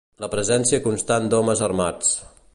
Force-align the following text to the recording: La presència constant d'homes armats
La 0.23 0.29
presència 0.35 0.79
constant 0.87 1.31
d'homes 1.35 1.63
armats 1.69 2.13